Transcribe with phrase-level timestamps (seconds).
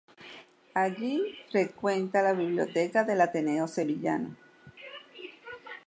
[0.73, 4.35] Allí frecuenta la biblioteca del Ateneo sevillano.